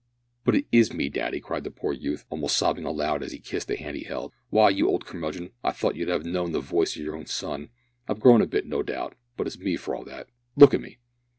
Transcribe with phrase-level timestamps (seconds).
[0.45, 3.67] "But it is me, daddy," cried the poor youth, almost sobbing aloud as he kissed
[3.67, 6.97] the hand he held, "why, you old curmudgeon, I thought you'd 'ave know'd the voice
[6.97, 7.69] o' yer own son!
[8.07, 10.27] I've grow'd a bit, no doubt, but it's me for all that.
[10.55, 10.97] Look at me!"